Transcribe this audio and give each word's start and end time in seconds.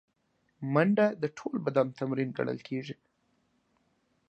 منډه 0.73 1.07
د 1.21 1.23
ټول 1.37 1.55
بدن 1.65 1.87
تمرین 1.99 2.29
ګڼل 2.37 2.59
کېږي 2.67 2.95